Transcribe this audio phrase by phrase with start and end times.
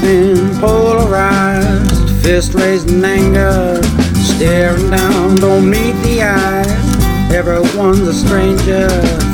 [0.00, 2.22] been polarized.
[2.22, 3.80] Fist raised in anger,
[4.14, 7.32] staring down, don't meet the eyes.
[7.32, 8.88] Everyone's a stranger,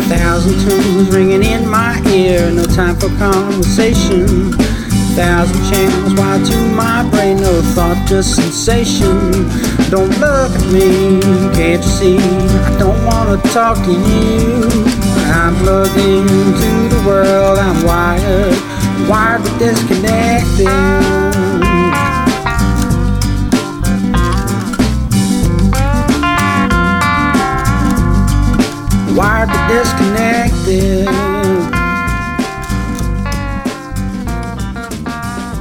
[0.08, 2.50] thousand tunes ringing in my ear.
[2.50, 4.52] No time for conversation.
[5.14, 9.48] Thousand channels wired to my brain, no thought, just sensation.
[9.88, 11.20] Don't look at me,
[11.54, 12.18] can't you see?
[12.18, 14.94] I don't wanna talk to you.
[15.30, 18.54] I'm plugged into the world, I'm wired,
[19.08, 20.66] wired but disconnected.
[29.14, 31.08] wired but disconnected.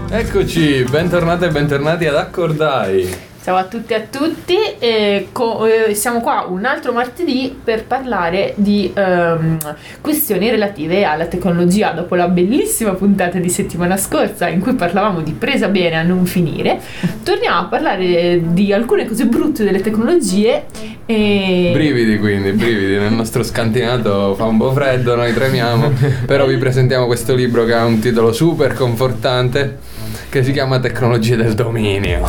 [0.10, 3.33] Eccoci, bentornate e bentornati ad Accordai.
[3.44, 8.54] Ciao a tutti e a tutti, e co- siamo qua un altro martedì per parlare
[8.56, 9.58] di ehm,
[10.00, 11.92] questioni relative alla tecnologia.
[11.92, 16.26] Dopo la bellissima puntata di settimana scorsa in cui parlavamo di presa bene a non
[16.26, 16.80] finire,
[17.22, 20.64] torniamo a parlare di alcune cose brutte delle tecnologie
[21.06, 21.72] e...
[21.74, 25.92] Brividi quindi, brividi, nel nostro scantinato fa un po' freddo, noi tremiamo,
[26.26, 29.93] però vi presentiamo questo libro che ha un titolo super confortante
[30.34, 32.28] che si chiama Tecnologie del dominio.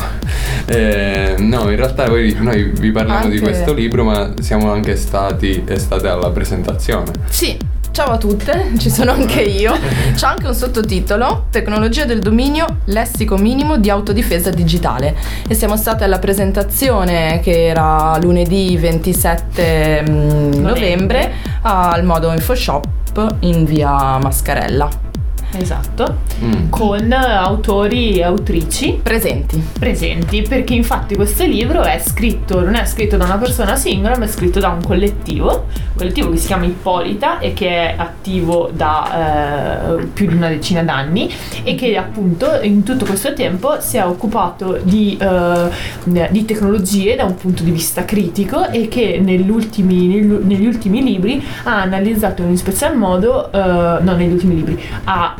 [0.67, 4.95] Eh, no, in realtà poi noi vi parliamo di Anche- questo libro, ma siamo anche
[4.95, 7.11] stati e state alla presentazione.
[7.27, 7.57] Sì,
[7.89, 9.73] ciao a tutte, ci sono anche io.
[10.13, 15.15] C'è anche un sottotitolo, Tecnologia del dominio, lessico minimo di autodifesa digitale.
[15.47, 21.31] E siamo state alla presentazione che era lunedì 27 mm, novembre
[21.63, 25.04] al Modo Infoshop in via Mascarella.
[25.53, 26.69] Esatto, Mm.
[26.69, 29.63] con autori e autrici Presenti.
[29.79, 34.25] presenti perché infatti questo libro è scritto non è scritto da una persona singola ma
[34.25, 39.97] è scritto da un collettivo collettivo che si chiama Ippolita e che è attivo da
[39.97, 41.31] eh, più di una decina d'anni
[41.63, 47.23] e che appunto in tutto questo tempo si è occupato di, eh, di tecnologie da
[47.23, 50.07] un punto di vista critico e che negli ultimi,
[50.43, 53.57] negli- ultimi libri ha analizzato in special modo eh,
[54.01, 55.35] no negli ultimi libri ha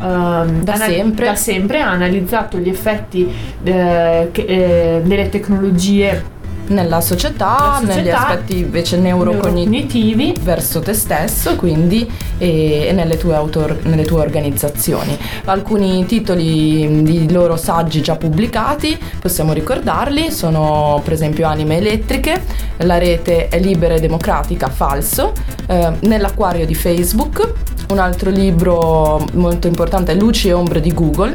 [0.46, 1.26] ehm, Da sempre.
[1.26, 3.28] da sempre ha analizzato gli effetti
[3.64, 6.34] eh, che- eh, delle tecnologie
[6.68, 12.92] Nella società, Nella negli società, aspetti invece neurocognitivi neurocognitivi verso te stesso, quindi e, e
[12.92, 15.18] nelle, tue autor- nelle tue organizzazioni.
[15.46, 22.42] Alcuni titoli di loro saggi già pubblicati, possiamo ricordarli, sono per esempio Anime elettriche,
[22.78, 25.34] La rete è libera e democratica, falso,
[25.68, 27.54] eh, Nell'acquario di Facebook,
[27.90, 31.34] un altro libro molto importante è Luci e ombre di Google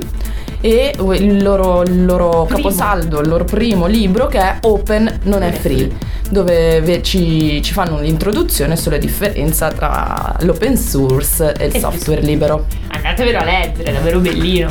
[0.61, 5.53] e il loro, il loro caposaldo, il loro primo libro che è Open non è
[5.53, 5.91] free,
[6.31, 12.21] dove ve- ci, ci fanno l'introduzione sulla differenza tra l'open source e il E software
[12.21, 12.67] libero.
[12.89, 14.71] andatevelo a leggere è davvero bellino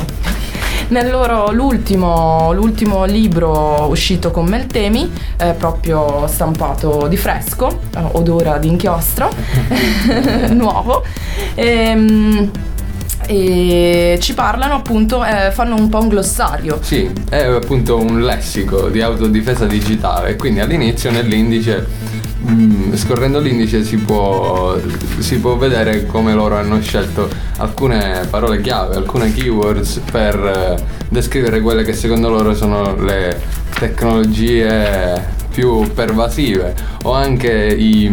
[0.88, 8.58] Nel loro, l'ultimo, l'ultimo libro uscito con Meltemi, è proprio stampato di fresco, eh, odora
[8.58, 9.28] di inchiostro,
[10.50, 11.04] nuovo.
[11.54, 12.50] Ehm,
[13.30, 16.80] E, ci parlano appunto, eh, fanno un po' un glossario.
[16.82, 21.86] Sì, è appunto un lessico di autodifesa digitale, quindi all'inizio nell'indice,
[22.50, 24.76] mm, scorrendo l'indice si può,
[25.20, 31.60] si può vedere come loro hanno scelto alcune parole chiave, alcune keywords per eh, descrivere
[31.60, 33.40] quelle che secondo loro sono le
[33.78, 36.74] tecnologie più pervasive
[37.04, 38.12] o anche i,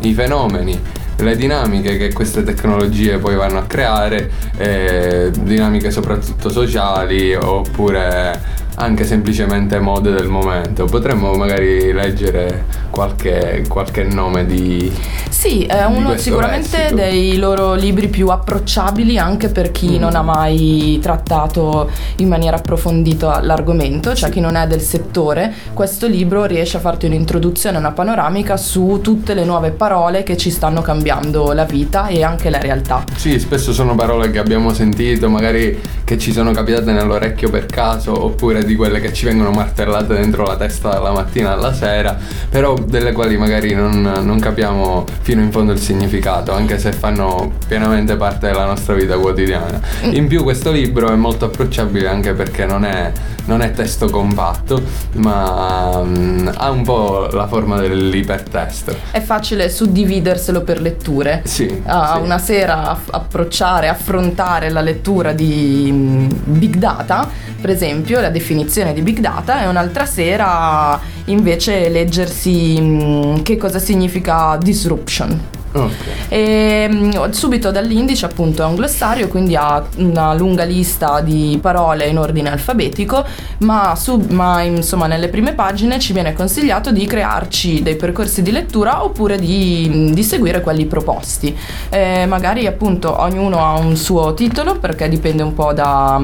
[0.00, 7.34] i fenomeni le dinamiche che queste tecnologie poi vanno a creare, eh, dinamiche soprattutto sociali
[7.34, 10.84] oppure anche semplicemente mode del momento.
[10.84, 14.92] Potremmo magari leggere qualche, qualche nome di...
[15.28, 16.94] Sì, è Di uno sicuramente lessico.
[16.96, 20.00] dei loro libri più approcciabili anche per chi Mm.
[20.00, 25.52] non ha mai trattato in maniera approfondita l'argomento, cioè chi non è del settore.
[25.72, 30.50] Questo libro riesce a farti un'introduzione, una panoramica su tutte le nuove parole che ci
[30.50, 33.04] stanno cambiando la vita e anche la realtà.
[33.14, 38.24] Sì, spesso sono parole che abbiamo sentito, magari che ci sono capitate nell'orecchio per caso,
[38.24, 42.16] oppure di quelle che ci vengono martellate dentro la testa dalla mattina alla sera,
[42.48, 47.52] però delle quali magari non, non capiamo fino in fondo il significato, anche se fanno
[47.66, 49.80] pienamente parte della nostra vita quotidiana.
[50.02, 53.12] In più questo libro è molto approcciabile anche perché non è,
[53.44, 54.80] non è testo compatto,
[55.16, 58.96] ma mm, ha un po' la forma dell'ipertesto.
[59.10, 61.42] È facile suddividerselo per letture.
[61.44, 61.82] Sì.
[61.84, 62.22] a sì.
[62.22, 67.28] una sera approcciare, affrontare la lettura di mm, Big Data,
[67.60, 73.78] per esempio, la definizione di Big Data, e un'altra sera invece leggersi mm, che cosa
[73.78, 75.56] significa disruption.
[75.72, 75.92] Ok.
[76.28, 82.06] E mm, subito dall'indice appunto è un glossario, quindi ha una lunga lista di parole
[82.06, 83.24] in ordine alfabetico,
[83.58, 88.50] ma, sub- ma, insomma nelle prime pagine ci viene consigliato di crearci dei percorsi di
[88.50, 91.54] lettura oppure di, di seguire quelli proposti.
[91.90, 96.20] Eh, magari appunto ognuno ha un suo titolo perché dipende un po' da...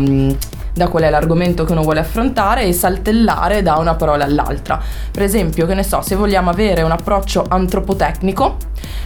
[0.74, 4.80] da qual è l'argomento che uno vuole affrontare e saltellare da una parola all'altra.
[5.10, 8.56] Per esempio, che ne so, se vogliamo avere un approccio antropotecnico,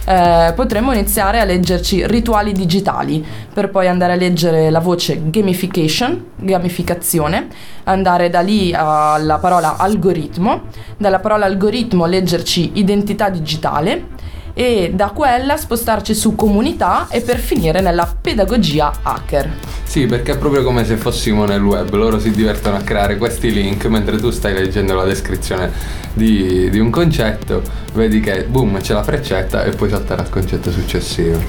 [0.05, 3.23] eh, potremmo iniziare a leggerci rituali digitali,
[3.53, 7.47] per poi andare a leggere la voce gamification, gamificazione,
[7.83, 10.63] andare da lì alla parola algoritmo,
[10.97, 14.17] dalla parola algoritmo leggerci identità digitale
[14.59, 19.49] e da quella spostarci su comunità e per finire nella pedagogia hacker.
[19.85, 23.53] Sì, perché è proprio come se fossimo nel web, loro si divertono a creare questi
[23.53, 25.71] link mentre tu stai leggendo la descrizione
[26.11, 27.61] di, di un concetto,
[27.93, 31.39] vedi che boom c'è la freccetta e puoi saltare al concetto successivo.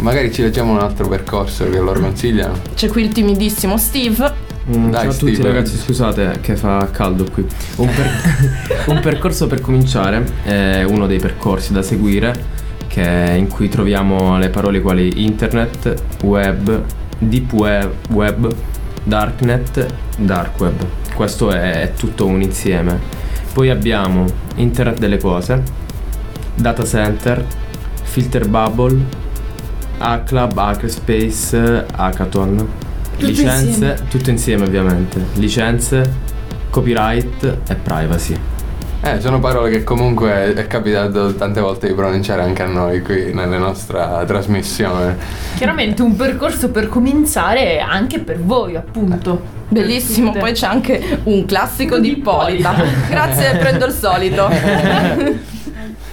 [0.00, 2.60] Magari ci leggiamo un altro percorso che loro consigliano.
[2.74, 4.43] C'è qui il timidissimo Steve.
[4.66, 7.46] Mm, Dai, ciao a tutti ragazzi, scusate che fa caldo qui.
[7.76, 12.32] Un, per- un percorso per cominciare è uno dei percorsi da seguire
[12.86, 16.82] che- in cui troviamo le parole quali internet, web,
[17.18, 18.54] deep web, web,
[19.02, 20.82] darknet, dark web.
[21.14, 22.98] Questo è, è tutto un insieme.
[23.52, 24.24] Poi abbiamo
[24.56, 25.62] internet delle cose,
[26.54, 27.44] data center,
[28.02, 28.98] filter bubble,
[29.98, 32.66] Hacklab, Hackerspace, Hackathon.
[33.26, 35.20] Licenze, tutto insieme ovviamente.
[35.34, 36.10] Licenze,
[36.70, 38.36] copyright e privacy.
[39.06, 43.34] Eh, sono parole che comunque è capitato tante volte di pronunciare anche a noi qui
[43.34, 45.18] nella nostra trasmissione.
[45.56, 49.52] Chiaramente un percorso per cominciare anche per voi, appunto.
[49.68, 52.12] Bellissimo, poi c'è anche un classico di.
[52.12, 52.74] Ippolita.
[53.10, 54.48] Grazie, prendo il solito.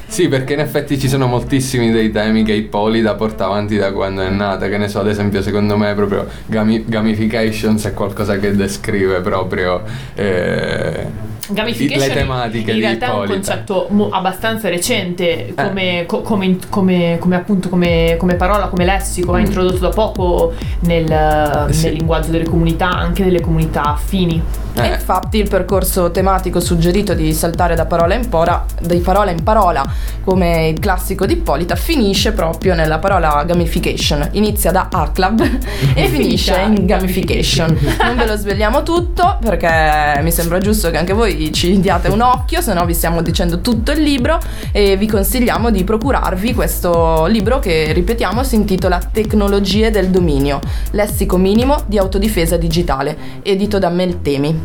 [0.08, 4.22] Sì, perché in effetti ci sono moltissimi dei temi che Ippolita porta avanti da quando
[4.22, 8.56] è nata, che ne so, ad esempio secondo me proprio gami- gamifications è qualcosa che
[8.56, 9.82] descrive proprio
[10.16, 14.72] eh, Gamification le tematiche in di realtà è un concetto abbastanza Eh.
[14.72, 19.46] recente come, co- come- come- come appunto come, come parola, come lessico, è Mm.
[19.46, 21.86] introdotto da poco nel, Sì.
[21.86, 24.42] nel linguaggio delle comunità, anche delle comunità affini.
[24.74, 29.32] E Eh, infatti il percorso tematico suggerito di saltare da parola in parola, di parola
[29.32, 29.86] in parola,
[30.24, 34.30] come il classico di Ippolita, finisce proprio nella parola gamification.
[34.32, 35.42] Inizia da Hacklab
[35.96, 37.78] e finisce in gamification.
[38.02, 42.22] Non ve lo svegliamo tutto perché mi sembra giusto che anche voi ci diate un
[42.22, 44.40] occhio, se no vi stiamo dicendo tutto il libro
[44.72, 50.60] e vi consigliamo di procurarvi questo libro che, ripetiamo, si intitola Tecnologie del dominio,
[50.92, 54.61] lessico minimo di autodifesa digitale, edito da Meltemi.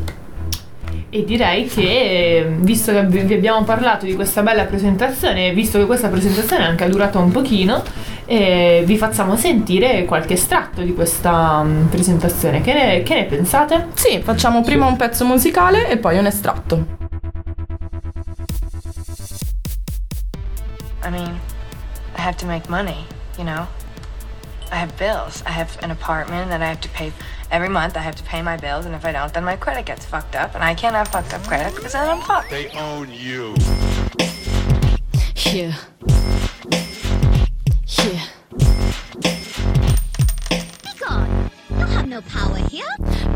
[1.17, 6.09] E direi che, visto che vi abbiamo parlato di questa bella presentazione, visto che questa
[6.09, 7.83] presentazione è anche durata un pochino,
[8.27, 12.61] eh, vi facciamo sentire qualche estratto di questa mm, presentazione.
[12.61, 13.87] Che ne, che ne pensate?
[13.95, 16.85] Sì, facciamo prima un pezzo musicale e poi un estratto.
[21.03, 21.41] I mean,
[22.15, 23.07] I have to make money,
[23.39, 23.67] you know?
[24.71, 25.43] I have bills.
[25.47, 27.11] I have an apartment that I have to pay
[27.51, 27.97] every month.
[27.97, 30.35] I have to pay my bills, and if I don't, then my credit gets fucked
[30.35, 32.51] up, and I can't have fucked up credit because then I'm fucked.
[32.51, 33.55] They own you.
[35.53, 35.75] Yeah.
[38.03, 38.27] Yeah.
[40.83, 41.51] Be gone.
[41.71, 42.85] You'll have no power here.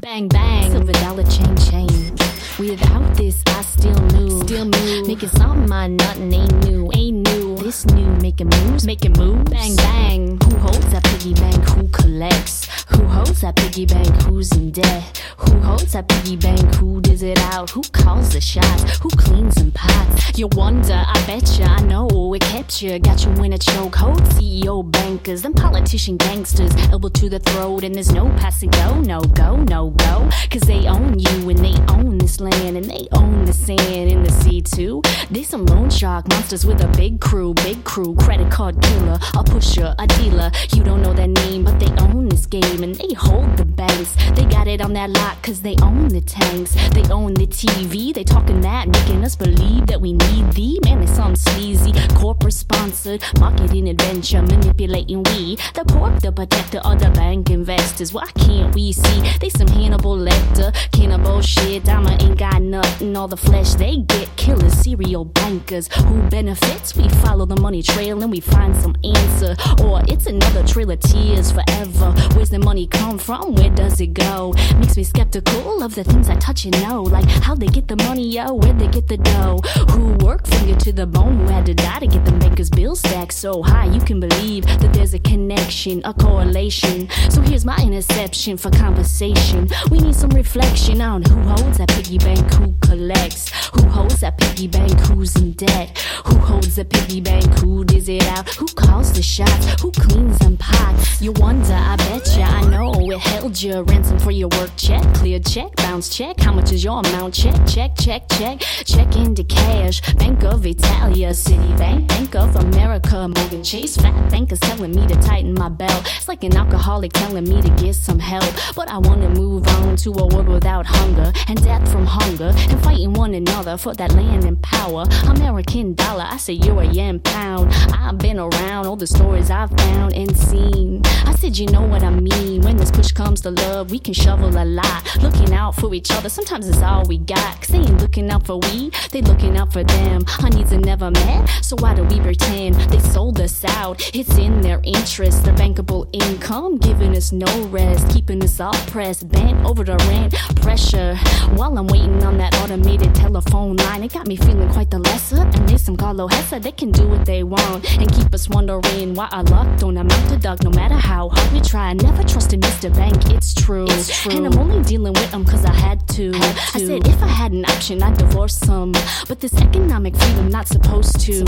[0.00, 0.70] Bang bang.
[0.70, 2.16] Silver dollar chain chain.
[2.58, 4.42] Without this, I still move.
[4.42, 5.06] Still move.
[5.06, 6.90] Making something I nothing ain't new.
[6.94, 7.39] Ain't new.
[7.60, 8.86] This new making moves.
[8.86, 9.50] Making moves.
[9.50, 10.40] Bang bang.
[10.44, 11.62] Who holds that piggy bank?
[11.68, 12.66] Who collects?
[12.88, 14.08] Who holds that piggy bank?
[14.22, 15.22] Who's in debt?
[15.36, 16.74] Who holds that piggy bank?
[16.76, 17.68] Who does it out?
[17.70, 18.98] Who calls the shots?
[19.00, 20.38] Who cleans them pots?
[20.38, 22.98] You wonder, I betcha, I know it kept you.
[22.98, 24.20] Got you in a chokehold.
[24.32, 29.20] CEO bankers, them politician gangsters, elbow to the throat, and there's no passing go, no
[29.20, 30.28] go, no go.
[30.50, 34.22] Cause they own you and they own this land and they own the sand in
[34.22, 35.02] the sea too.
[35.30, 39.44] They some loan shark monsters with a big crew, big crew, credit card killer, a
[39.44, 40.50] pusher, a dealer.
[40.72, 44.16] You don't know their name, but they own this game and they hold the banks.
[44.34, 46.74] They got it on that lot cause they own the tanks.
[46.90, 50.78] They own the TV, they talking that, making us believe that we need thee.
[50.84, 55.56] Man, they some sleazy, corporate sponsored, marketing adventure, manipulating we.
[55.74, 58.12] The pork, the protector of the bank investors.
[58.12, 59.20] Why can't we see?
[59.40, 61.84] They some Hannibal Lecter, cannibal shit.
[61.84, 64.34] Dama ain't got nothing, all the flesh they get.
[64.36, 65.88] Killers, serial bankers.
[65.88, 66.96] Who benefits?
[66.96, 69.56] We follow the money trail and we find some answer.
[69.84, 72.12] Or it's another trail of tears forever.
[72.34, 73.54] Where's the money come from?
[73.54, 74.52] Where does it go?
[74.78, 77.02] Makes me skeptical of the things I touch and know.
[77.02, 79.60] Like how they get the money, yo, where they get the dough.
[79.90, 82.96] Who work finger to the bone who had to die to get the banker's bill
[82.96, 87.08] stacked so high you can believe that there's a connection, a correlation.
[87.30, 89.68] So here's my interception for conversation.
[89.90, 94.38] We need some reflection on who holds that piggy bank, who collects, who holds that
[94.38, 98.66] piggy bank, who's in debt, who holds the piggy bank, who digs it out, who
[98.66, 101.20] calls the shots, who cleans them pots.
[101.20, 105.38] You wonder, I betcha, I know it held you ransom for your work check, clear
[105.38, 106.40] check, bounce check.
[106.40, 107.34] How much is your amount?
[107.34, 110.00] Check, check, check, check, check into cash.
[110.14, 115.54] Bank of Italia, Citibank, Bank of America, Morgan Chase, fat bankers telling me to tighten
[115.54, 116.06] my belt.
[116.16, 119.96] It's like an alcoholic telling me to get some help, but I wanna move on
[119.96, 124.12] to a world without hunger and death from hunger and fighting one another for that
[124.12, 125.06] land and power.
[125.28, 127.72] American dollar, I say you're a yen, pound.
[127.92, 131.02] I've been around all the stories I've found and seen.
[131.24, 132.62] I said, you know what I mean.
[132.62, 135.16] When this push comes to love, we can shovel a lot.
[135.22, 137.60] Looking out for each other, sometimes it's all we got.
[137.60, 140.24] Cause they ain't looking out for we, they looking out for them.
[140.50, 144.00] Needs are never met, so why do we pretend they sold us out?
[144.14, 149.28] It's in their interest, their bankable income, giving us no rest, keeping us all pressed,
[149.28, 151.16] bent over the rent pressure.
[151.54, 155.42] While I'm waiting on that automated telephone line, it got me feeling quite the lesser.
[155.42, 159.14] And there's some Carlo Hessa, they can do what they want and keep us wondering
[159.14, 160.62] why our luck don't amount to duck.
[160.62, 162.94] No matter how hard we try, I never trusted Mr.
[162.94, 163.88] Bank, it's true.
[164.30, 166.32] And I'm only dealing with them cause I had to.
[166.34, 168.92] I said if I had an option, I'd divorce some.
[169.28, 171.44] But this economic freedom, not supposed to.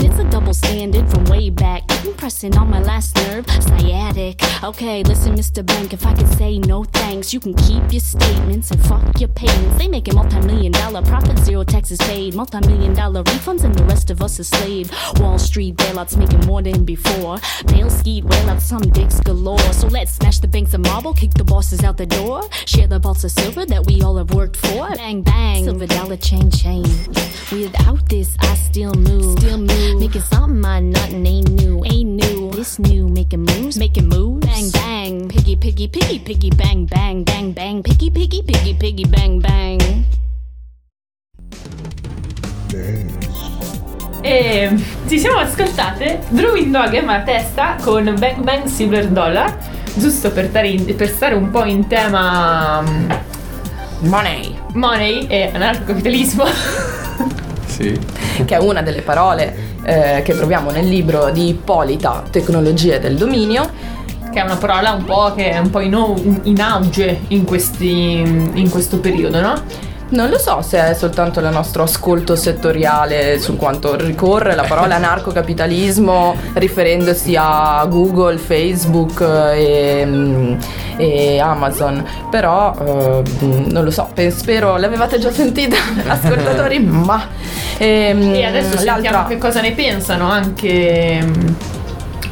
[0.00, 1.82] And it's a double standard from way back.
[1.90, 4.40] I'm pressing on my last nerve, sciatic.
[4.64, 5.64] Okay, listen, Mr.
[5.64, 9.28] Bank, if I could say no thanks, you can keep your statements and fuck your
[9.28, 9.76] payments.
[9.76, 13.74] They make a multi million dollar profit, zero taxes paid, multi million dollar refunds, and
[13.74, 14.90] the rest of us are slave.
[15.16, 17.36] Wall Street bailouts making more than before.
[17.68, 19.58] Pale skied whale out some dicks galore.
[19.74, 22.48] So let's smash the banks of marble, kick the bosses out the door.
[22.64, 24.88] Share the vaults of silver that we all have worked for.
[24.96, 25.64] Bang, bang.
[25.64, 26.84] Silver dollar chain chain.
[27.52, 29.38] Without this, I still move.
[29.40, 29.79] Still move.
[29.80, 31.82] Making something I nothing ain't new.
[31.86, 32.50] Ain't new.
[32.52, 33.08] This new.
[33.08, 33.78] Making moves.
[33.78, 34.44] Making moves.
[34.44, 35.28] Bang, bang.
[35.28, 37.82] Piggy, piggy, piggy, piggy, bang, bang, bang, bang.
[37.82, 39.80] Piggy, piggy, piggy, piggy, bang, bang.
[44.20, 44.76] E
[45.08, 49.56] ci siamo ascoltate Drawing Dog e Malatesta con Bang Bang Silver Dollar,
[49.94, 53.10] giusto per, stare in- per stare un po' in tema mm,
[54.00, 56.44] Money, money e anarcocapitalismo.
[57.80, 57.98] Sì.
[58.44, 63.70] che è una delle parole eh, che troviamo nel libro di Ippolita, Tecnologie del dominio.
[64.30, 67.44] che è una parola un po' che è un po' in, au- in auge in,
[67.44, 69.54] questi, in questo periodo, no?
[70.10, 74.96] Non lo so se è soltanto il nostro ascolto settoriale su quanto ricorre la parola
[75.00, 80.56] anarcocapitalismo riferendosi a Google, Facebook eh,
[80.96, 83.22] e, e Amazon, però eh,
[83.68, 85.76] non lo so, pe- spero l'avevate già sentita
[86.08, 87.28] ascoltatori, ma...
[87.78, 91.24] ehm, E adesso sentiamo l'altra- che cosa ne pensano anche,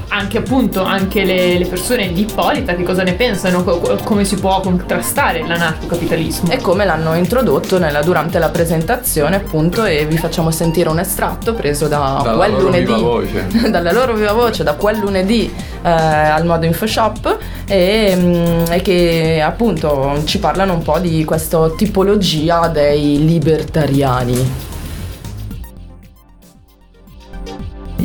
[0.08, 4.24] anche appunto anche le, le persone di Ippolita, che cosa ne pensano, co- co- come
[4.24, 6.50] si può contrastare l'anarcocapitalismo.
[6.50, 11.54] e come l'hanno introdotto nella- durante la presentazione appunto e vi facciamo sentire un estratto
[11.54, 13.46] preso da Dalla quel loro lunedì viva voce.
[13.70, 17.36] dalla loro viva voce da quel lunedì eh, al modo infoshop
[17.66, 24.66] e, mm, e che appunto ci parlano un po' di questa tipologia dei libertariani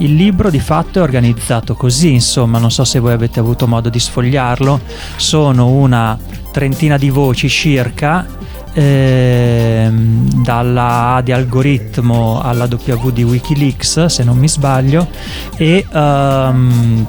[0.04, 3.88] Il libro di fatto è organizzato così, insomma, non so se voi avete avuto modo
[3.88, 4.82] di sfogliarlo,
[5.16, 6.20] sono una
[6.52, 8.28] trentina di voci circa,
[8.74, 15.08] ehm, dalla A di algoritmo alla W di Wikileaks, se non mi sbaglio,
[15.56, 17.06] e ehm,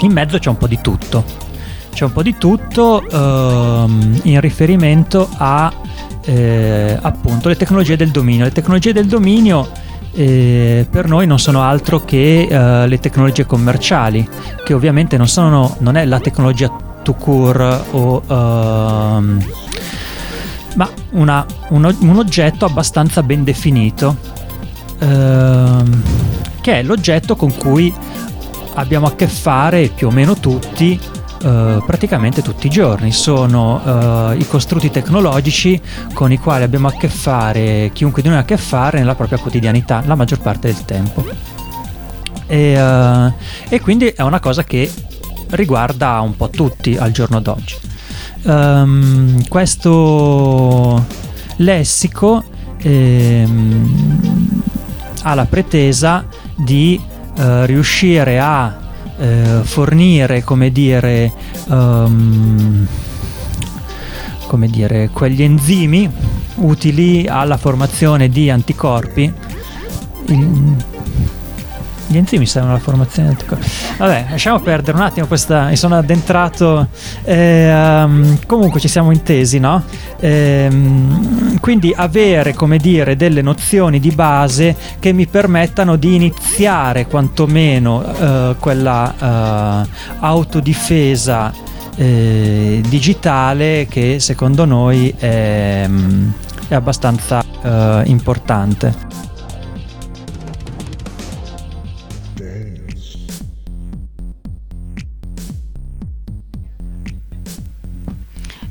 [0.00, 1.24] in mezzo c'è un po' di tutto.
[1.92, 5.72] C'è un po' di tutto ehm, in riferimento a
[6.24, 8.42] eh, appunto le tecnologie del dominio.
[8.42, 9.84] Le tecnologie del dominio
[10.16, 14.26] eh, per noi non sono altro che eh, le tecnologie commerciali,
[14.64, 19.44] che ovviamente non, sono, non è la tecnologia to cure o ehm,
[20.74, 24.16] ma una- un, un oggetto abbastanza ben definito,
[24.98, 26.02] ehm,
[26.62, 27.94] che è l'oggetto con cui
[28.74, 30.98] abbiamo a che fare più o meno tutti
[31.42, 33.12] eh, praticamente tutti i giorni.
[33.12, 35.80] Sono eh, i costrutti tecnologici
[36.12, 39.14] con i quali abbiamo a che fare, chiunque di noi ha a che fare nella
[39.14, 41.24] propria quotidianità, la maggior parte del tempo.
[42.46, 43.32] E, eh,
[43.68, 44.90] e quindi è una cosa che
[45.50, 47.76] riguarda un po' tutti al giorno d'oggi.
[48.42, 51.04] Ehm, questo
[51.56, 52.44] lessico
[52.78, 54.62] ehm,
[55.22, 57.00] ha la pretesa di
[57.36, 58.84] eh, riuscire a
[59.18, 61.32] eh, fornire, come dire,
[61.70, 62.86] ehm,
[64.46, 66.08] come dire, quegli enzimi
[66.56, 69.32] utili alla formazione di anticorpi
[70.26, 70.76] il-
[72.06, 73.66] gli enzimi servono alla formazione del corpo.
[73.98, 75.66] Vabbè, lasciamo perdere un attimo questa.
[75.66, 76.88] Mi sono addentrato.
[77.24, 79.82] eh, um, comunque ci siamo intesi, no?
[80.20, 88.04] Ehm, quindi avere, come dire, delle nozioni di base che mi permettano di iniziare quantomeno
[88.04, 89.88] eh, quella eh,
[90.20, 91.52] autodifesa
[91.96, 95.88] eh, digitale che secondo noi è,
[96.68, 99.25] è abbastanza eh, importante.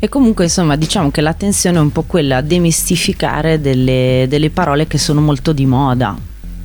[0.05, 4.85] E comunque insomma diciamo che l'attenzione è un po' quella a demistificare delle, delle parole
[4.85, 6.15] che sono molto di moda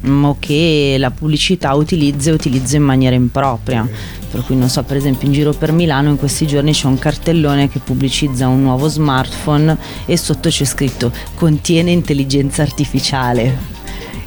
[0.06, 3.88] mm, o che la pubblicità utilizza e utilizza in maniera impropria.
[4.30, 6.98] Per cui non so, per esempio in giro per Milano in questi giorni c'è un
[6.98, 13.79] cartellone che pubblicizza un nuovo smartphone e sotto c'è scritto contiene intelligenza artificiale.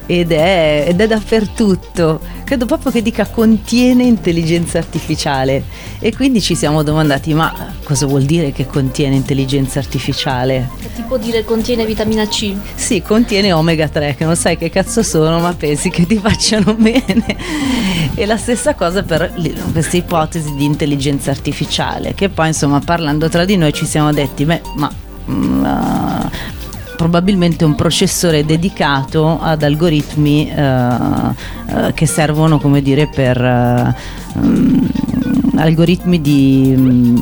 [0.06, 5.64] Ed è, ed è dappertutto, credo proprio che dica contiene intelligenza artificiale
[6.00, 10.70] e quindi ci siamo domandati ma cosa vuol dire che contiene intelligenza artificiale?
[10.94, 12.54] Tipo dire contiene vitamina C.
[12.76, 16.74] Sì, contiene omega 3 che non sai che cazzo sono ma pensi che ti facciano
[16.78, 17.38] bene.
[18.14, 19.34] E la stessa cosa per
[19.72, 24.44] queste ipotesi di intelligenza artificiale che poi insomma parlando tra di noi ci siamo detti
[24.46, 24.92] beh ma...
[25.30, 26.30] mm, ah,
[27.04, 33.94] probabilmente un processore dedicato ad algoritmi eh, eh, che servono come dire per
[34.38, 34.86] mm,
[35.58, 37.18] algoritmi di mm,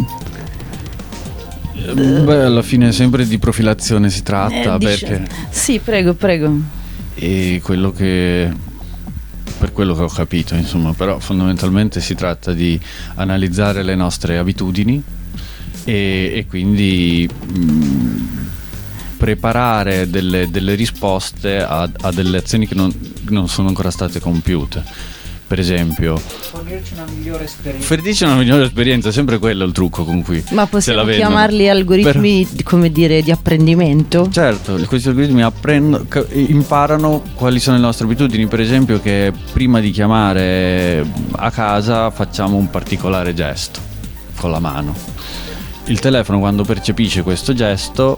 [1.93, 6.53] Beh, alla fine sempre di profilazione si tratta eh, perché sì prego prego.
[7.15, 8.53] È quello che
[9.57, 12.79] per quello che ho capito, insomma, però fondamentalmente si tratta di
[13.15, 15.01] analizzare le nostre abitudini
[15.85, 18.40] e, e quindi mh,
[19.21, 22.91] preparare delle, delle risposte a, a delle azioni che non,
[23.29, 24.83] non sono ancora state compiute.
[25.45, 27.85] Per esempio, Fornirci una migliore esperienza.
[27.85, 32.47] Ferdici una migliore esperienza, è sempre quello il trucco con cui ma possiamo chiamarli algoritmi
[32.49, 38.05] di- come dire di apprendimento Certo, questi algoritmi apprendono, ca- imparano quali sono le nostre
[38.05, 43.79] abitudini, per esempio che prima di chiamare a casa facciamo un particolare gesto
[44.37, 44.95] con la mano.
[45.85, 48.17] Il telefono quando percepisce questo gesto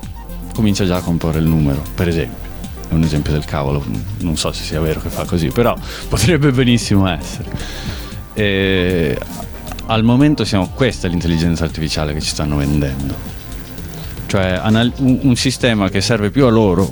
[0.54, 2.52] comincia già a comporre il numero, per esempio.
[2.90, 3.84] È un esempio del cavolo,
[4.20, 5.76] non so se sia vero che fa così, però
[6.08, 7.50] potrebbe benissimo essere.
[8.34, 9.18] E
[9.88, 13.42] al momento siamo, questa è l'intelligenza artificiale che ci stanno vendendo
[14.34, 14.60] cioè
[14.98, 16.92] un sistema che serve più a loro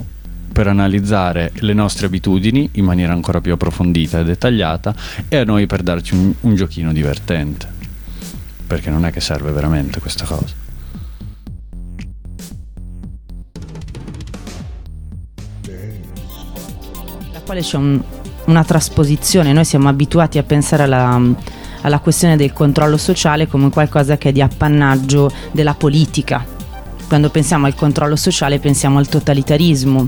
[0.53, 4.93] per analizzare le nostre abitudini in maniera ancora più approfondita e dettagliata
[5.27, 7.67] e a noi per darci un, un giochino divertente.
[8.67, 10.60] Perché non è che serve veramente questa cosa.
[17.51, 18.01] Quale c'è un-
[18.45, 19.51] una trasposizione.
[19.51, 21.19] Noi siamo abituati a pensare alla,
[21.81, 26.45] alla questione del controllo sociale come qualcosa che è di appannaggio della politica.
[27.09, 30.07] Quando pensiamo al controllo sociale pensiamo al totalitarismo,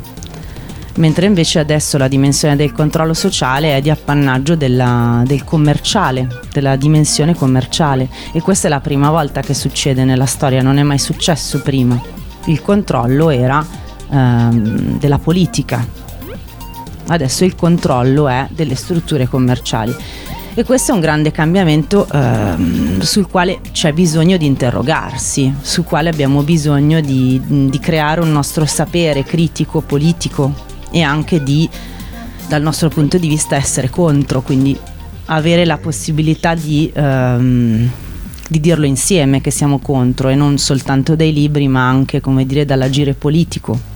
[0.95, 6.77] mentre invece adesso la dimensione del controllo sociale è di appannaggio della- del commerciale, della
[6.77, 8.07] dimensione commerciale.
[8.31, 12.01] E questa è la prima volta che succede nella storia, non è mai successo prima.
[12.45, 15.85] Il controllo era ehm, della politica,
[17.13, 19.95] adesso il controllo è delle strutture commerciali.
[20.55, 26.09] E questo è un grande cambiamento ehm, sul quale c'è bisogno di interrogarsi, sul quale
[26.09, 30.53] abbiamo bisogno di, di creare un nostro sapere critico, politico
[30.91, 31.67] e anche di,
[32.47, 34.77] dal nostro punto di vista, essere contro, quindi
[35.25, 37.89] avere la possibilità di, ehm,
[38.47, 42.63] di dirlo insieme che siamo contro e non soltanto dai libri ma anche, come dire,
[42.63, 43.92] dall'agire politico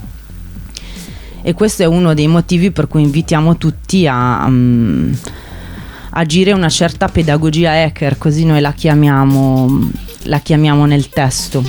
[1.47, 5.13] e questo è uno dei motivi per cui invitiamo tutti a mm,
[6.10, 9.89] agire una certa pedagogia hacker, così noi la chiamiamo,
[10.23, 11.63] la chiamiamo nel testo.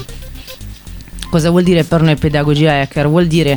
[1.30, 3.08] Cosa vuol dire per noi pedagogia hacker?
[3.08, 3.56] Vuol dire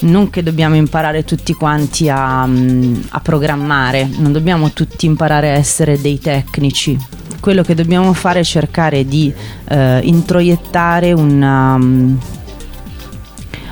[0.00, 5.56] non che dobbiamo imparare tutti quanti a, mm, a programmare, non dobbiamo tutti imparare a
[5.56, 6.98] essere dei tecnici.
[7.38, 9.30] Quello che dobbiamo fare è cercare di
[9.68, 12.16] eh, introiettare una, mm,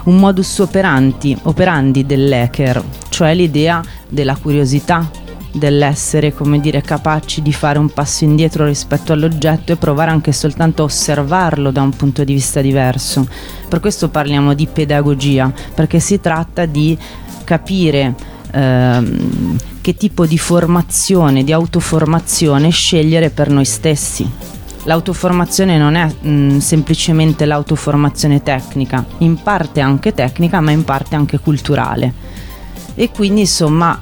[0.08, 5.08] un modus operandi, operandi dell'hacker, cioè l'idea della curiosità,
[5.52, 10.82] dell'essere, come dire, capaci di fare un passo indietro rispetto all'oggetto e provare anche soltanto
[10.82, 13.26] a osservarlo da un punto di vista diverso.
[13.68, 16.96] Per questo parliamo di pedagogia, perché si tratta di
[17.44, 18.14] capire
[18.50, 24.57] ehm, che tipo di formazione, di autoformazione scegliere per noi stessi.
[24.88, 31.38] L'autoformazione non è mh, semplicemente l'autoformazione tecnica, in parte anche tecnica, ma in parte anche
[31.38, 32.14] culturale.
[32.94, 34.00] e quindi insomma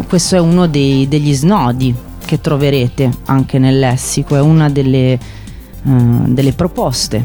[0.00, 5.12] eh, questo è uno dei- degli snodi che troverete anche nel lessico, è una delle,
[5.12, 5.18] eh,
[5.84, 7.24] delle proposte.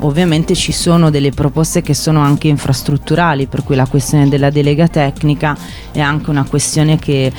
[0.00, 4.88] Ovviamente ci sono delle proposte che sono anche infrastrutturali, per cui la questione della delega
[4.88, 5.56] tecnica
[5.92, 7.30] è anche una questione che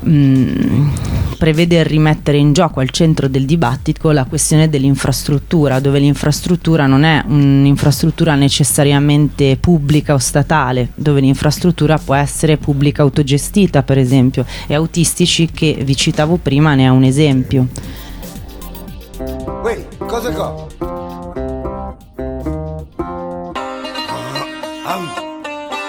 [0.00, 0.88] mh,
[1.36, 7.04] prevede il rimettere in gioco al centro del dibattito la questione dell'infrastruttura, dove l'infrastruttura non
[7.04, 14.74] è un'infrastruttura necessariamente pubblica o statale, dove l'infrastruttura può essere pubblica autogestita, per esempio, e
[14.74, 17.68] autistici che vi citavo prima ne è un esempio.
[19.62, 20.66] Uè, cosa qua?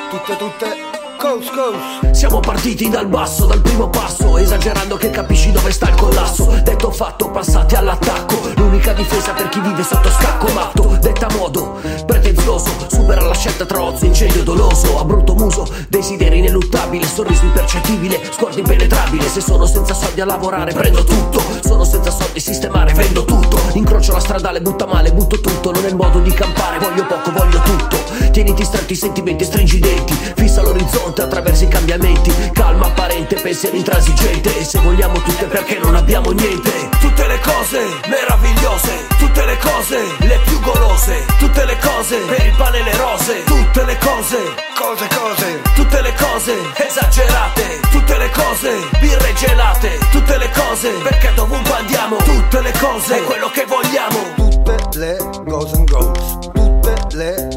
[0.10, 0.85] Tutte, tutte,
[1.26, 2.12] coast, coast.
[2.12, 6.46] Siamo partiti dal basso, dal primo passo Esagerando che capisci dove sta il collasso.
[6.64, 8.40] Detto fatto, passati all'attacco.
[8.56, 12.70] L'unica difesa per chi vive sotto scacco matto Detta modo, pretenzioso.
[12.88, 15.00] Supera la scelta tra ozio, incendio doloso.
[15.00, 19.28] A brutto muso, desideri ineluttabile Sorriso impercettibile, sguardo impenetrabile.
[19.28, 21.42] Se sono senza soldi a lavorare prendo tutto.
[21.64, 23.58] Sono senza soldi a sistemare, vendo tutto.
[23.74, 25.72] Incrocio la stradale, butta male, butto tutto.
[25.72, 27.96] Non è il modo di campare, voglio poco, voglio tutto.
[28.32, 32.32] Tieniti stretti i sentimenti, stringi i denti Fissa l'orizzonte attraverso i cambiamenti.
[32.54, 34.58] Calma apparente, pensiero intransigente.
[34.60, 36.90] E se vogliamo tutte perché non abbiamo niente?
[37.00, 42.54] Tutte le cose meravigliose Tutte le cose le più golose Tutte le cose per il
[42.56, 43.44] pane e le rose.
[43.44, 44.38] Tutte le cose
[44.76, 47.80] Cose, cose Tutte le cose esagerate.
[47.92, 53.24] Tutte le cose birre gelate Tutte le cose perché dovunque andiamo Tutte le cose è
[53.24, 54.34] quello che vogliamo.
[54.36, 56.38] Tutte le goes and goes.
[56.54, 57.55] Tutte le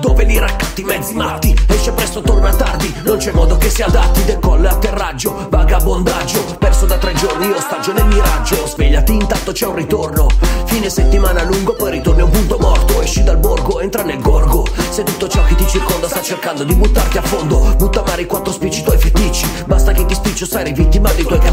[0.00, 1.54] Dove li raccatti mezzi matti.
[1.68, 4.24] Esce presto, torna tardi Non c'è modo che si adatti.
[4.24, 6.56] Decolle atterraggio Vagabondaggio.
[6.58, 8.66] Perso da tre giorni Ostaggio nel miraggio.
[8.66, 10.28] Svegliati intanto c'è un ritorno.
[10.64, 13.00] Fine settimana lungo Poi ritorni a un punto morto.
[13.02, 14.66] Esci dal borgo Entra nel gorgo.
[14.90, 17.74] Se tutto ciò che ti circonda Sta cercando di buttarti a fondo.
[17.76, 21.24] Butta a mare i quattro spicci tuoi feticci Basta che ti spiccio Sarai vittima dei
[21.24, 21.49] tuoi capricci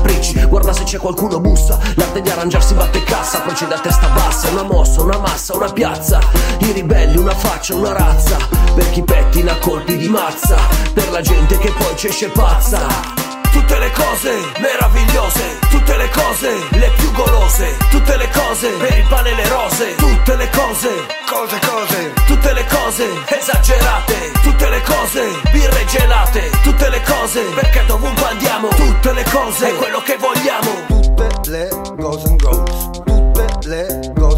[0.57, 1.77] Guarda se c'è qualcuno bussa.
[1.97, 4.49] L'arte di arrangiarsi batte cassa Procede a testa bassa.
[4.49, 6.19] Una mossa, una massa, una piazza.
[6.57, 8.37] I ribelli, una faccia, una razza.
[8.73, 10.57] Per chi pettina colpi di mazza.
[10.95, 13.16] Per la gente che poi ci esce pazza
[13.57, 19.05] Tutte le cose meravigliose Tutte le cose le più golose Tutte le cose per il
[19.07, 20.89] pane e le rose Tutte le cose
[21.25, 22.13] Cose, cose.
[22.27, 28.67] Tutte le cose esagerate Tutte le cose birre gelate Tutte le cose perché dovunque andiamo
[28.67, 32.89] Tutte le cose è quello che vogliamo Tutte le goes and goes.
[33.05, 34.36] Tutte le goes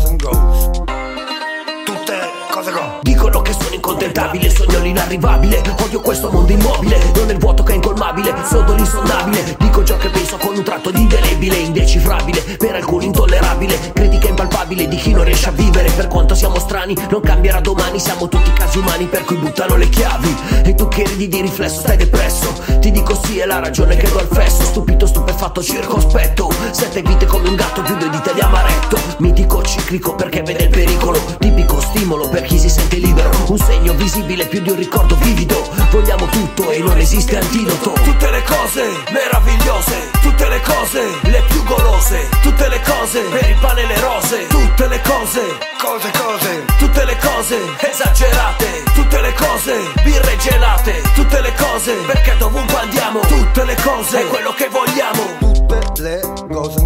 [3.30, 7.74] Dicono che sono incontentabile, sogno l'inarrivabile Odio questo mondo immobile, non è il vuoto che
[7.74, 12.74] è incolmabile Sono l'insondabile, dico ciò che penso con un tratto di indelebile Indecifrabile, per
[12.74, 17.22] alcuni intollerabile Critica impalpabile di chi non riesce a vivere Per quanto siamo strani, non
[17.22, 21.28] cambierà domani Siamo tutti casi umani per cui buttano le chiavi E tu che ridi
[21.28, 25.06] di riflesso, stai depresso Ti dico sì, è la ragione che do al fesso Stupito,
[25.06, 30.42] stupefatto, circospetto Sette vite come un gatto, più due dita di amaretto Mitico, ciclico perché
[30.42, 31.20] vede il pericolo
[32.00, 33.30] stimolo per chi si sente libero.
[33.48, 35.70] Un segno visibile più di un ricordo vivido.
[35.92, 37.92] Vogliamo tutto e non esiste antidoto.
[37.92, 43.58] Tutte le cose meravigliose Tutte le cose le più golose Tutte le cose per il
[43.60, 44.48] pane e le rose.
[44.48, 45.42] Tutte le cose
[45.78, 46.66] Cose, cose.
[46.78, 48.84] Tutte le cose esagerate.
[48.94, 54.28] Tutte le cose birre gelate Tutte le cose perché dovunque andiamo Tutte le cose è
[54.28, 55.38] quello che vogliamo.
[55.40, 56.79] Tutte le goes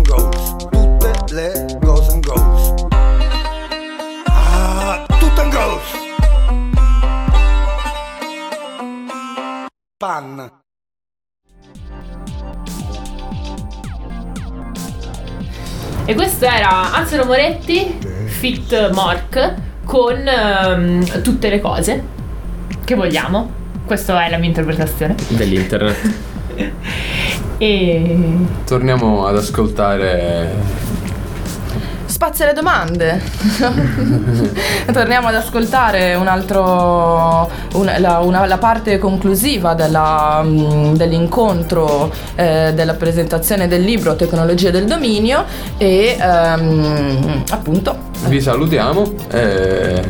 [10.03, 10.51] Pan.
[16.03, 19.53] E questo era Anselo Moretti, Fit Mork,
[19.85, 22.03] con ehm, tutte le cose
[22.83, 23.49] che vogliamo.
[23.85, 25.15] Questa è la mia interpretazione.
[25.29, 26.13] Dell'internet.
[27.57, 28.17] E
[28.65, 30.53] Torniamo ad ascoltare
[32.13, 33.19] Spazio alle domande.
[34.93, 42.71] Torniamo ad ascoltare un altro, un- la, una- la parte conclusiva della, mm, dell'incontro eh,
[42.75, 45.43] della presentazione del libro Tecnologie del dominio
[45.79, 47.97] e ehm, appunto
[48.27, 50.03] Vi salutiamo e,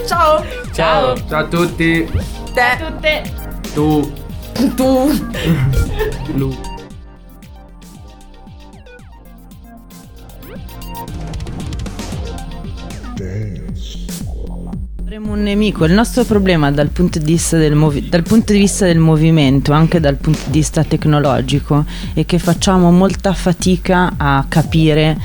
[0.06, 0.44] Ciao!
[0.72, 1.14] Ciao!
[1.28, 2.08] Ciao a tutti!
[2.52, 2.76] Te!
[2.78, 3.22] Tutte!
[3.72, 4.12] Tu!
[4.74, 5.28] Tu!
[6.34, 6.54] Lu!
[15.12, 15.84] Avremo un nemico.
[15.86, 19.72] Il nostro problema dal punto, di vista del movi- dal punto di vista del movimento,
[19.72, 25.18] anche dal punto di vista tecnologico, è che facciamo molta fatica a capire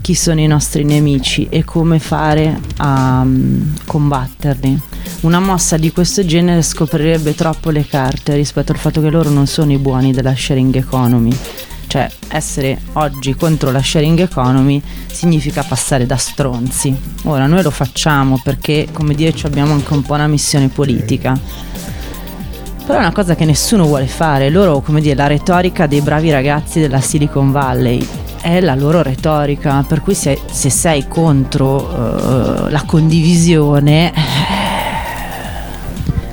[0.00, 4.80] chi sono i nostri nemici e come fare a mm, combatterli.
[5.20, 9.46] Una mossa di questo genere scoprirebbe troppo le carte rispetto al fatto che loro non
[9.46, 11.36] sono i buoni della sharing economy.
[11.88, 16.94] Cioè, essere oggi contro la sharing economy significa passare da stronzi.
[17.24, 21.36] Ora, noi lo facciamo perché, come dire, abbiamo anche un po' una missione politica.
[22.84, 24.50] Però è una cosa che nessuno vuole fare.
[24.50, 28.06] Loro, come dire, la retorica dei bravi ragazzi della Silicon Valley
[28.42, 29.82] è la loro retorica.
[29.88, 34.12] Per cui se, se sei contro uh, la condivisione,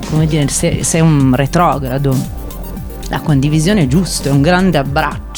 [0.09, 2.33] come dire, sei, sei un retrogrado.
[3.09, 5.34] La condivisione è giusto, è un grande abbraccio,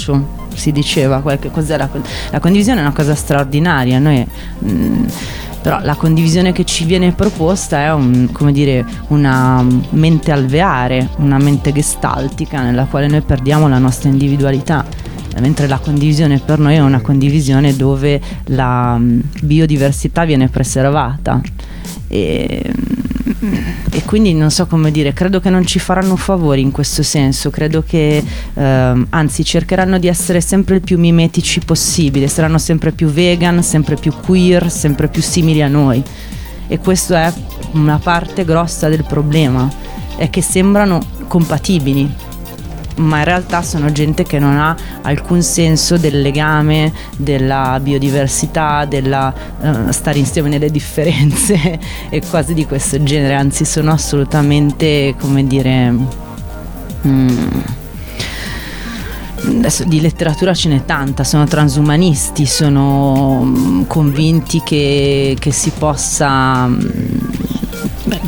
[0.54, 1.90] si diceva, qualche cos'è la,
[2.32, 4.26] la condivisione è una cosa straordinaria, noi,
[4.60, 5.06] mh,
[5.62, 11.74] però la condivisione che ci viene proposta è un, dire, una mente alveare, una mente
[11.74, 14.86] gestaltica nella quale noi perdiamo la nostra individualità.
[15.40, 21.40] Mentre la condivisione per noi è una condivisione dove la mh, biodiversità viene preservata.
[22.08, 22.74] E,
[23.40, 27.50] e quindi non so come dire, credo che non ci faranno favori in questo senso,
[27.50, 28.24] credo che
[28.54, 33.96] ehm, anzi cercheranno di essere sempre il più mimetici possibile, saranno sempre più vegan, sempre
[33.96, 36.02] più queer, sempre più simili a noi.
[36.68, 37.34] E questa è
[37.74, 39.70] una parte grossa del problema,
[40.16, 42.12] è che sembrano compatibili
[42.98, 49.34] ma in realtà sono gente che non ha alcun senso del legame, della biodiversità, della
[49.60, 51.80] uh, stare insieme nelle differenze
[52.10, 55.94] e cose di questo genere, anzi sono assolutamente, come dire...
[57.06, 57.48] Mm,
[59.58, 66.68] adesso di letteratura ce n'è tanta, sono transumanisti, sono mm, convinti che, che si possa
[66.68, 66.80] mm,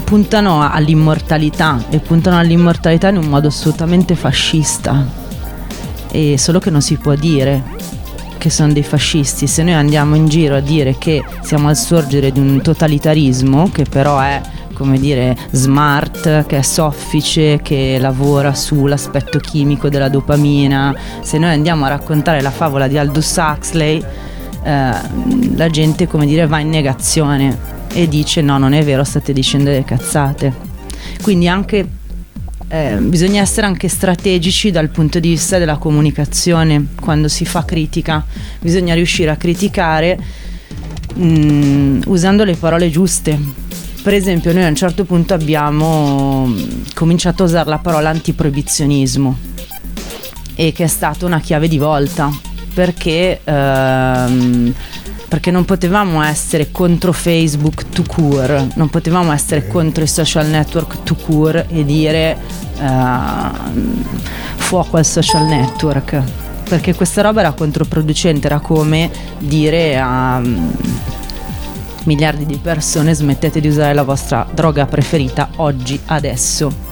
[0.09, 5.05] puntano all'immortalità e puntano all'immortalità in un modo assolutamente fascista.
[6.09, 7.63] E solo che non si può dire
[8.39, 9.45] che sono dei fascisti.
[9.45, 13.83] Se noi andiamo in giro a dire che siamo al sorgere di un totalitarismo, che
[13.83, 14.41] però è
[14.73, 20.91] come dire smart, che è soffice, che lavora sull'aspetto chimico della dopamina,
[21.21, 24.03] se noi andiamo a raccontare la favola di Aldous Huxley,
[24.63, 24.91] eh,
[25.55, 29.69] la gente come dire va in negazione e dice no non è vero state dicendo
[29.69, 30.53] delle cazzate.
[31.21, 31.87] Quindi anche
[32.69, 36.87] eh, bisogna essere anche strategici dal punto di vista della comunicazione.
[36.99, 38.25] Quando si fa critica
[38.59, 40.17] bisogna riuscire a criticare
[41.15, 43.37] mh, mm, usando le parole giuste.
[44.01, 46.53] Per esempio noi a un certo punto abbiamo
[46.93, 49.37] cominciato a usare la parola antiproibizionismo
[50.55, 52.31] e che è stata una chiave di volta
[52.73, 54.73] perché ehm,
[55.29, 61.03] perché non potevamo essere contro Facebook to cure, non potevamo essere contro i social network
[61.03, 62.35] to cure e dire
[62.79, 63.71] uh,
[64.55, 66.19] fuoco al social network,
[66.67, 70.71] perché questa roba era controproducente, era come dire a um,
[72.05, 76.87] miliardi di persone smettete di usare la vostra droga preferita oggi, adesso.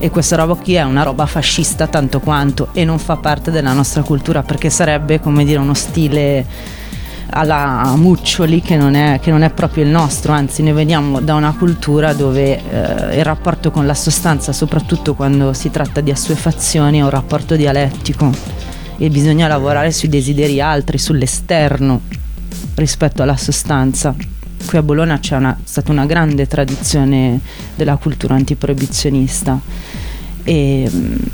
[0.00, 3.72] E questa roba qui è una roba fascista tanto quanto e non fa parte della
[3.72, 6.46] nostra cultura perché sarebbe come dire uno stile
[7.30, 11.34] alla Muccioli che non, è, che non è proprio il nostro, anzi noi veniamo da
[11.34, 16.98] una cultura dove eh, il rapporto con la sostanza, soprattutto quando si tratta di assuefazioni,
[16.98, 18.30] è un rapporto dialettico
[18.96, 22.00] e bisogna lavorare sui desideri altri, sull'esterno
[22.74, 24.14] rispetto alla sostanza.
[24.66, 27.40] Qui a Bologna c'è una, stata una grande tradizione
[27.76, 29.58] della cultura antiproibizionista
[30.42, 30.90] e,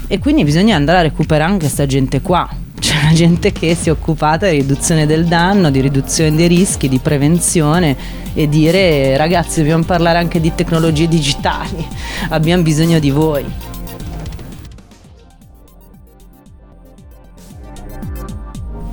[0.06, 2.48] e quindi bisogna andare a recuperare anche questa gente qua,
[2.84, 6.86] c'è una gente che si è occupata di riduzione del danno, di riduzione dei rischi,
[6.86, 7.96] di prevenzione
[8.34, 11.82] e dire ragazzi dobbiamo parlare anche di tecnologie digitali,
[12.28, 13.50] abbiamo bisogno di voi.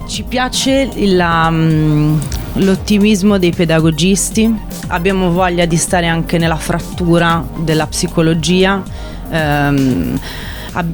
[0.08, 2.19] Ci piace la, mm,
[2.54, 8.82] l'ottimismo dei pedagogisti, abbiamo voglia di stare anche nella frattura della psicologia,
[9.30, 10.17] ehm,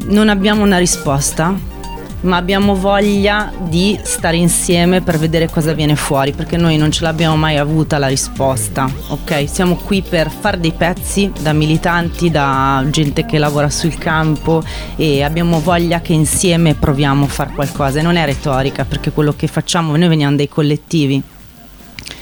[0.07, 1.75] non abbiamo una risposta,
[2.21, 7.03] ma abbiamo voglia di stare insieme per vedere cosa viene fuori, perché noi non ce
[7.03, 9.47] l'abbiamo mai avuta la risposta, ok?
[9.47, 14.63] Siamo qui per fare dei pezzi da militanti, da gente che lavora sul campo
[14.95, 17.99] e abbiamo voglia che insieme proviamo a fare qualcosa.
[17.99, 21.21] E non è retorica, perché quello che facciamo, noi veniamo dai collettivi.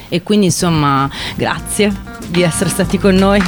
[0.07, 1.93] E quindi insomma, grazie
[2.27, 3.41] di essere stati con noi.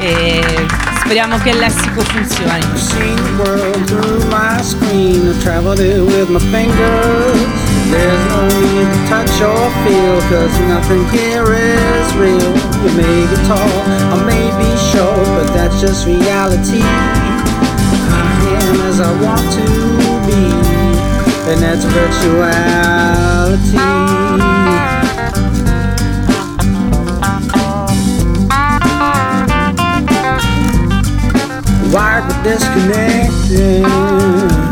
[0.00, 0.66] E
[1.08, 2.60] speriamo che il lessico funzioni.
[7.88, 12.52] There's no need to touch or feel, cause nothing here is real.
[12.84, 16.82] You may be tall, I may be short, but that's just reality.
[16.82, 16.84] I
[18.60, 19.64] am as I want to
[20.26, 20.52] be,
[21.50, 23.08] and that's virtuality.
[31.90, 34.67] Wired but disconnected.